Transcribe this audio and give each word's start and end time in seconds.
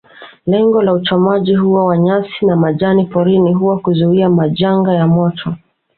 Lengo 0.45 0.81
la 0.81 0.93
uchomaji 0.93 1.55
huo 1.55 1.85
wa 1.85 1.97
nyasi 1.97 2.45
na 2.45 2.55
majani 2.55 3.05
porini 3.05 3.53
huwa 3.53 3.79
kuzuia 3.79 4.29
majanga 4.29 4.93
ya 4.93 5.07
moto 5.07 5.55